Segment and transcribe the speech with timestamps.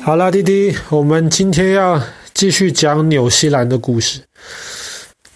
[0.00, 2.00] 好啦，弟弟，我们今天要
[2.34, 4.20] 继续讲纽西兰的故事。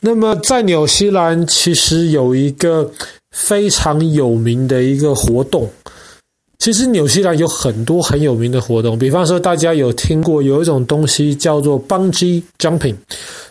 [0.00, 2.90] 那么，在纽西兰其实有一个
[3.30, 5.70] 非常有名的一个活动。
[6.58, 12.96] 其实纽西兰有很多很有名的活动，比方说大家有听过有一种东西叫做 Bungee Jumping，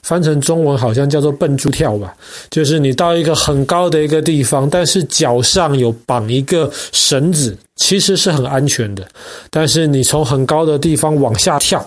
[0.03, 2.13] 翻成中文好像叫做笨猪跳吧，
[2.49, 9.07] 就是你到一个很高的一个地方，但是脚上有绑一个绳子，其实是很安全的，
[9.49, 11.83] 但是你从很高的地方往下跳。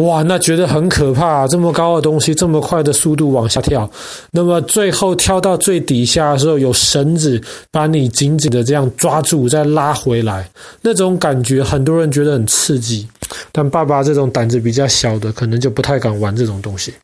[0.00, 3.90] 哇，那觉得很可怕，这么高的东西，这么快的速度往下跳，
[4.30, 7.38] 那么最后跳到最底下的时候，有绳子
[7.70, 10.48] 把你紧紧的这样抓住，再拉回来，
[10.80, 13.06] 那种感觉很多人觉得很刺激。
[13.52, 16.94] 但爸爸这种胆子比较小的，可能就不太敢玩这种东西。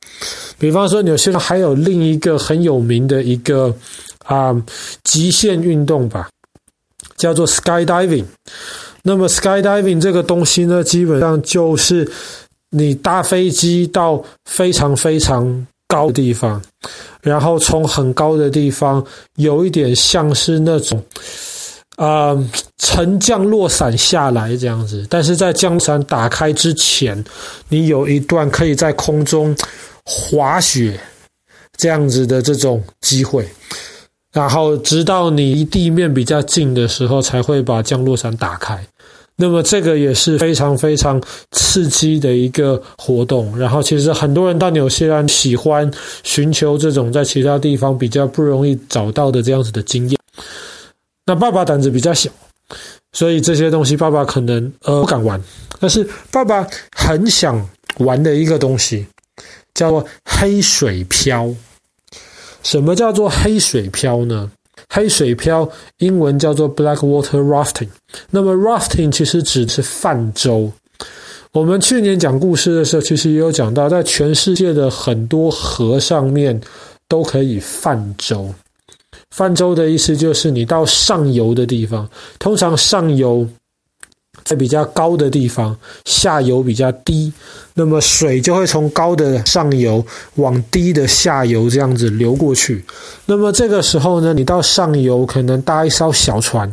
[0.59, 3.75] 比方说，有些人还有另一个很有名的一个
[4.25, 4.55] 啊
[5.05, 6.29] 极限运动吧，
[7.17, 8.25] 叫做 skydiving。
[9.03, 12.11] 那么 skydiving 这个东西呢，基本上就是。
[12.71, 16.61] 你搭飞机到非常非常高的地方，
[17.23, 19.05] 然后从很高的地方，
[19.37, 21.03] 有一点像是那种，
[21.97, 25.07] 呃，沉降落伞下来这样子。
[25.09, 27.25] 但是在降落伞打开之前，
[27.69, 29.57] 你有一段可以在空中
[30.05, 30.99] 滑雪
[31.77, 33.49] 这样子的这种机会，
[34.33, 38.85] 然后直到你离地面比较近的时候，才会把降落伞打开。
[39.37, 45.91] 那么这个也是非常非常刺激的一个活动，然后其实很多人到纽西兰喜欢
[46.23, 50.19] 寻求这种在其他地方比较不容易找到的这样子的经验。
[51.27, 52.31] 那爸爸胆子比较小，
[53.13, 55.39] 所以这些东西爸爸可能呃不敢玩，
[55.79, 59.07] 但是爸爸很想玩的一个东西
[59.75, 61.55] 叫做黑水漂。
[62.63, 64.51] 什么叫做黑水漂呢？
[64.89, 67.89] 黑水漂，英文叫做 Black Water Rafting。
[68.31, 70.71] 那么 Rafting 其实指的是泛舟。
[71.53, 76.61] 我们去年讲故事的时候，其实也有讲到，在全世界的很多河上面
[77.09, 78.53] 都可以泛舟。
[79.31, 82.09] 泛舟的意思就是你到上游的地方，
[82.39, 83.47] 通常上游。
[84.47, 87.33] 在比较高的地方，下游比较低，
[87.75, 90.03] 那么水就会从高的上游
[90.37, 92.85] 往低的下游这样子流过去。
[93.27, 96.73] 那么这个时候呢，你到上游可能搭一艘小船，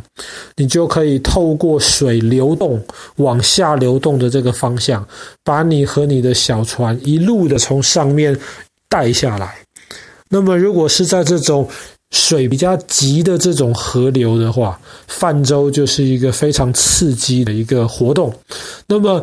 [0.54, 2.80] 你就可以透过水流动
[3.16, 5.04] 往下流动的这个方向，
[5.42, 8.38] 把你和你的小船一路的从上面
[8.88, 9.56] 带下来。
[10.30, 11.68] 那么如果是在这种
[12.14, 18.32] 水比较急的这种河流的话，泛舟就是一个非常刺激的一个活动。
[18.86, 19.22] 那么，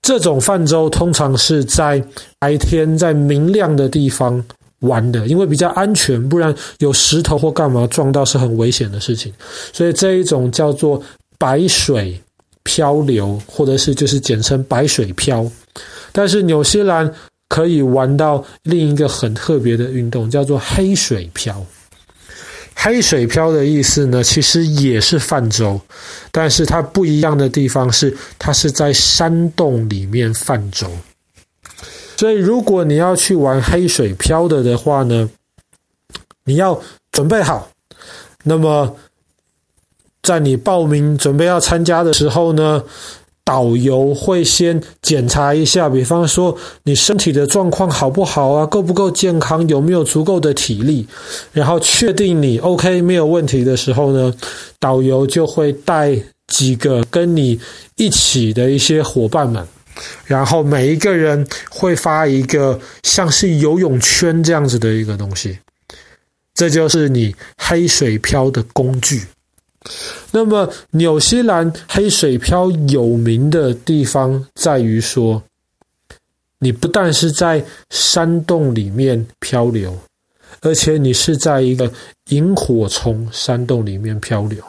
[0.00, 2.00] 这种泛舟通常是在
[2.38, 4.42] 白天在明亮的地方
[4.78, 9.32] 玩的，因为比较安全，不然有石头或干嘛撞到是很危险的事情。
[9.72, 11.02] 所以这一种叫做
[11.36, 12.16] 白水
[12.62, 15.44] 漂流，或者是就是简称白水漂。
[16.12, 17.12] 但是纽西兰
[17.48, 21.60] 可以玩到另一个很特别的运动，叫做黑水漂。
[22.84, 25.80] 黑水漂的意思呢，其实也是泛舟，
[26.30, 30.86] 但是它不一样的地方是，它是在山洞里面泛舟。
[32.18, 35.30] 所以，如果你要去玩黑水漂的的话呢，
[36.44, 36.78] 你要
[37.10, 37.70] 准备好。
[38.42, 38.94] 那么，
[40.22, 42.84] 在你报名准备要参加的时候呢，
[43.44, 51.06] 导游会先检查一下，比方说你身体的状况好不好啊，够不够健康，有没有足够的体力，
[51.52, 54.34] 然后确定你 OK 没有问题的时候呢，
[54.80, 57.60] 导游就会带几个跟你
[57.96, 59.62] 一起的一些伙伴们，
[60.24, 65.58] 然后每一个人会发一个像是游泳圈这样子的一个东西，
[66.54, 69.22] 这就是你黑水漂的工具。
[70.30, 75.42] 那么，纽西兰黑水漂有名的地方在于说，
[76.58, 79.96] 你不但是在山洞里面漂流，
[80.62, 81.92] 而且你是在一个
[82.30, 84.64] 萤火虫山洞里面漂流。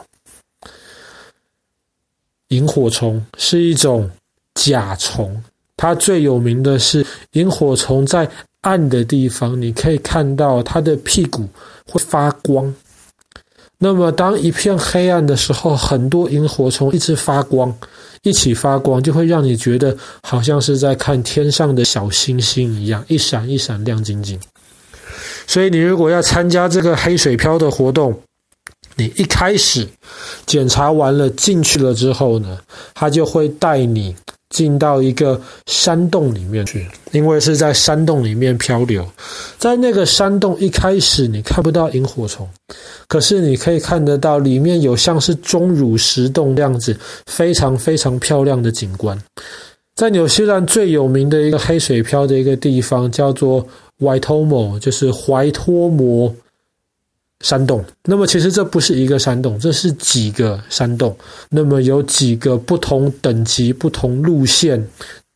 [2.48, 4.08] 萤火虫是一种
[4.54, 5.42] 甲虫，
[5.76, 8.30] 它最有名的是萤火虫在
[8.60, 11.48] 暗的地方，你可以看到它的屁股
[11.86, 12.72] 会发光。
[13.78, 17.76] 那么，当一片黑暗的时候，很多萤火虫一直发光，
[18.22, 24.40] 一起发光，就会让你觉得好像是在看天上的小星星一样，一闪一闪亮晶晶。
[25.46, 28.18] 所以，你如果要参加这个黑水漂的活动，
[28.96, 29.86] 你一开始
[30.46, 32.58] 检查完了进去了之后呢，
[32.94, 34.16] 他就会带你
[34.50, 39.06] 进到一个山洞里面去，因为是在山洞里面漂流。
[39.58, 42.48] 在那个山洞一开始你看不到萤火虫，
[43.08, 46.96] 可是你可以看得到里面有像是钟乳石洞这样子
[47.26, 49.18] 非常非常漂亮的景观。
[49.94, 53.66] 在纽西兰最有名的一个黑水漂的一个地方叫做
[54.00, 56.34] Waitomo，就是怀托摩。
[57.40, 61.14] 山洞，那么其实这不是一个山洞，这是几个山洞。
[61.50, 64.82] 那么有几个不同等级、不同路线，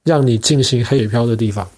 [0.04, 1.68] 让你进行黑水漂的地方。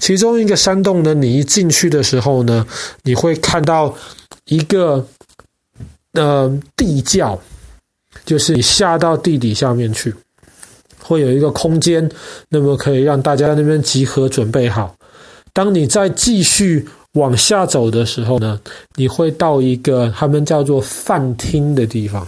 [0.00, 2.66] 其中一个山洞呢，你一进去的时候呢，
[3.04, 3.94] 你会看到
[4.46, 5.06] 一个
[6.14, 7.40] 呃地窖，
[8.24, 10.12] 就是你下到地底下面去，
[11.00, 12.10] 会有一个空间，
[12.48, 14.96] 那么可以让大家在那边集合，准备好。
[15.52, 16.88] 当你再继续。
[17.14, 18.60] 往下走的时候呢，
[18.94, 22.26] 你会到一个他们叫做饭厅的地方。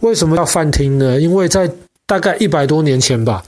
[0.00, 1.20] 为什么叫饭厅呢？
[1.20, 1.70] 因为在
[2.06, 3.42] 大概一百多年前吧，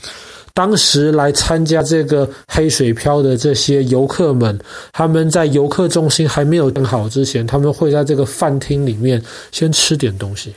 [0.54, 4.58] 当时来参加这个黑水漂的这些游客们，
[4.92, 9.22] 他们在游客中心还没有建好之前，他们会在这个饭厅里面
[9.52, 10.54] 先吃点东西。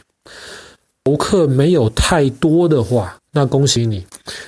[1.05, 4.03] 游客没有太多的话，那恭喜你，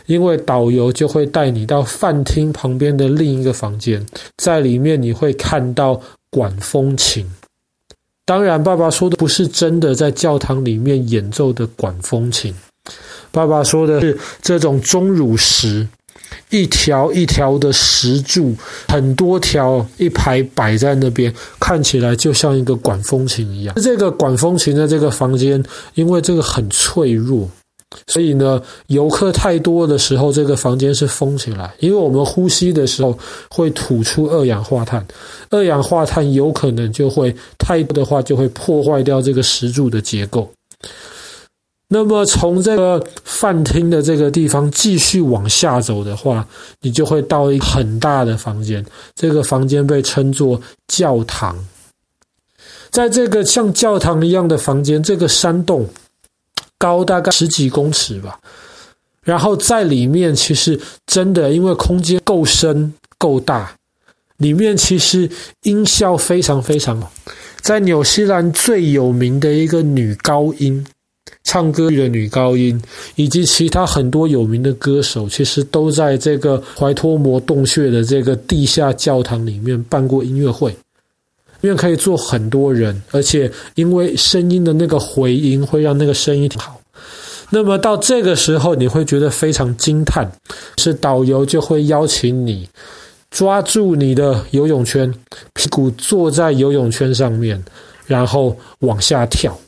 [0.08, 4.04] 因为导游就会带你到饭厅旁边的另一个房间，
[4.38, 6.02] 在里面你会看到
[6.32, 7.26] 管风琴。
[8.26, 12.54] 当然，爸爸说的不是真的在教堂里面演奏的管风琴，
[13.32, 15.88] 爸爸说的是这种钟乳石，
[16.50, 18.56] 一条一条的石柱，
[18.88, 23.76] 很多条一排摆在那边，看起来就像一个管风琴一样。
[23.82, 25.62] 这个管风琴的这个房间，
[25.94, 27.50] 因为这个很脆弱。
[28.08, 33.18] 所以呢，游客太多的时候，这个房间是封起来，因为我们呼吸的时候
[33.50, 35.06] 会吐出二氧化碳，
[35.50, 40.50] 二氧化碳有可能就会太多的话，就会破坏掉这个石柱的结构。
[41.90, 46.48] 那么从这个饭厅的这个地方继续往下走的话，
[46.80, 48.86] 你就会到一个很大的房间，
[49.16, 51.58] 这个房间被称作教堂。
[52.90, 55.86] 在这个像教堂一样的房间，这个山洞。
[56.82, 58.40] 高大概十几公尺吧，
[59.24, 63.72] 然后在里面其实真的因为空间够深够大，
[64.38, 65.30] 里面其实
[65.62, 67.12] 音效非常非常好。
[67.62, 70.84] 在纽西兰最有名的一个女高音，
[71.44, 72.82] 唱歌的女高音，
[73.14, 80.76] 以及其他很多有名的歌手，其实都在这个怀托摩洞穴的这个地下教堂里面办过音乐会。
[81.62, 86.82] 因为可以坐很多人，而且因为声音的那个回音会让那个声音好。
[87.54, 90.32] 那么到这个时候，你会觉得非常惊叹，
[90.78, 92.68] 是导游就会邀请你
[93.30, 95.14] 抓住你的游泳圈，
[95.54, 97.62] 屁股坐在游泳圈上面，
[98.06, 99.60] 然后往下跳。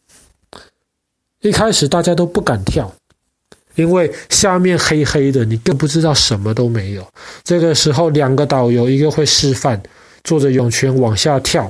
[1.41, 2.89] 一开始大家都不敢跳，
[3.75, 7.05] 因为下面黑黑的，你更不知道什么都没有。
[7.43, 9.83] 这个时候，两个导游一个会示范，
[10.23, 11.69] 坐着泳圈往下跳。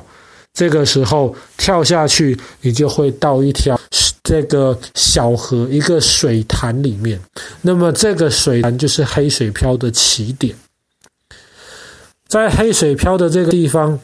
[0.54, 3.80] 这个时候跳下去，你就会到一条
[4.24, 7.20] 这个小河，一个水潭里面。
[7.62, 10.56] 那么这个水潭就是黑水漂的起点。
[12.28, 14.00] 在黑水漂的这个地方，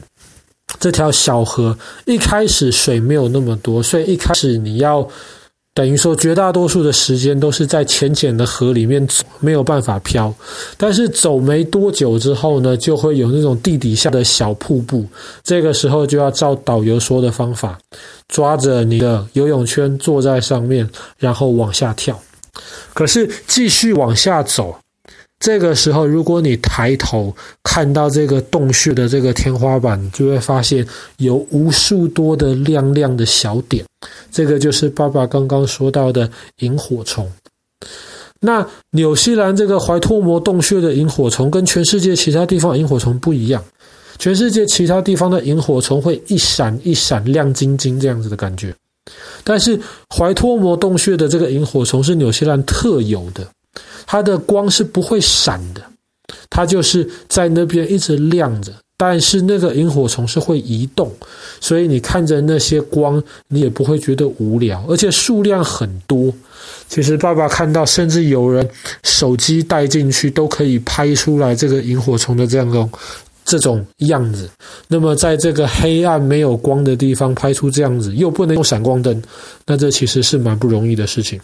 [0.80, 5.10] 这条小河一开始水没有那么多，所以一开始你要。
[5.80, 10.36] 等于说，绝大多数的时间都是在浅浅的河里面走，没有办法漂。
[10.76, 15.06] 但是走没多久之后呢，就会有那种地底下的小瀑布。
[15.42, 17.80] 这个时候就要照导游说的方法，
[18.28, 20.86] 抓着你的游泳圈坐在上面，
[21.18, 22.20] 然后往下跳。
[22.94, 24.78] 可是继续往下走。
[25.40, 27.34] 这个时候，如果你抬头
[27.64, 30.86] 看到这个洞穴的这个天花板，就会发现
[31.20, 33.86] 有无数多的亮亮的小点。
[34.32, 36.30] 这个就是爸爸刚刚说到的
[36.60, 37.30] 萤火虫。
[38.40, 43.64] 那纽西兰这个怀托摩洞穴的萤火虫跟全世界其他地方萤火虫不一样。
[44.18, 48.76] 全世界其他地方的萤火虫会一闪一闪亮晶晶这样子的感觉，
[49.44, 49.80] 但是
[50.14, 53.48] 怀托摩洞穴的这个萤火虫是纽西兰特有的。
[54.06, 55.82] 它的光是不会闪的，
[56.50, 58.74] 它就是在那边一直亮着。
[59.02, 61.10] 但是那个萤火虫是会移动，
[61.62, 66.34] 所以你看着那些光，你也不会觉得无聊，而且数量很多。
[66.90, 68.70] 其实爸爸看到，甚至有人
[69.04, 72.90] 手机带进去都可以拍出来这个萤火虫的这样的
[73.46, 74.50] 这种样子。
[74.90, 79.24] 那么在这个黑暗没有光的地方拍出这样子，又不能用闪光灯，
[79.66, 81.40] 那这其实是蛮不容易的事情。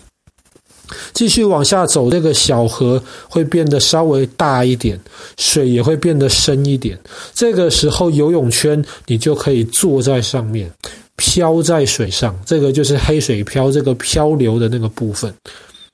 [1.16, 5.00] 继续往下走，这个小河会变得稍微大一点，
[5.38, 7.00] 水也会变得深一点。
[7.34, 10.70] 这个时候，游泳圈你就可以坐在上面，
[11.16, 12.38] 漂在水上。
[12.46, 15.34] 这个就是黑水漂，这个漂流的那个部分。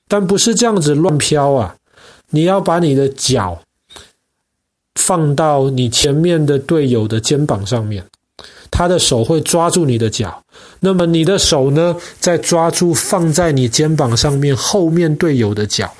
[0.08, 1.76] 但不是这样子乱漂啊，
[2.30, 3.62] 你要把你的脚
[4.96, 8.04] 放到你前面的队友的肩膀上面，
[8.72, 10.42] 他的手会抓住你的脚，
[10.80, 15.92] 那么你的手呢，再抓住放在你肩膀上面后面队友的脚。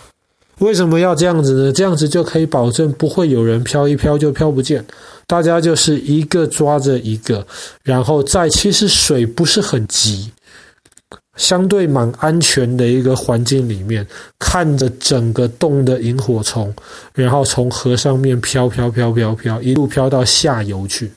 [0.59, 1.73] 为什么要这样子呢？
[1.73, 4.85] 这样子就可以保证不会有人飘一飘就飘不见，
[5.27, 7.47] 大家就是一个抓着一个，
[7.83, 10.31] 然后在其实水不是很急，
[11.37, 14.07] 相对蛮安全的一个环境里面，
[14.39, 16.73] 看着整个洞的萤火虫，
[17.13, 21.11] 然后从河上面飘飘飘飘飘，一路飘到下游去。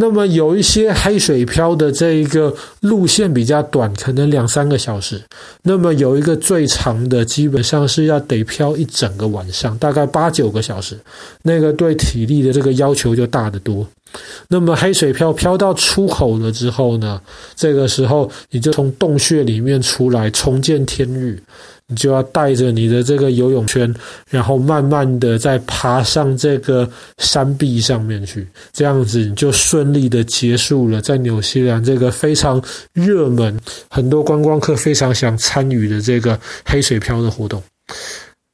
[0.00, 5.20] 那么有一些黑水漂的这一个路线比较短，可能两三个小时。
[5.62, 10.96] 那么有一个最长的，基本上是要得漂一整个晚上，大概八九个小时。
[11.42, 13.84] 那个对体力的这个要求就大得多。
[14.46, 17.20] 那么黑水漂漂到出口了之后呢，
[17.56, 21.42] 这个时候你就从洞穴里面出来，重见天日。
[21.88, 23.92] 你就要带着你的这个游泳圈，
[24.30, 37.62] 然后慢慢的再爬上这个山壁上面去，这样子你就顺利的结束了在纽西兰这个非常热门、很多观光客非常想参与的这个黑水漂的活动。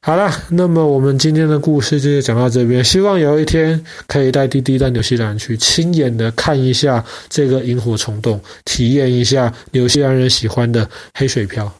[0.06, 11.72] 好了，那么我们今天的故事就讲到这边，希望有一天可以带弟弟到纽西兰去，亲眼的看一下这个萤火虫洞，体验一下纽西兰人喜欢的黑水漂。